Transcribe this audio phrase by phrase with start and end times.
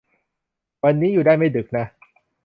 [0.83, 1.85] วันนี้อยู่ได้ไม่ดึกนะ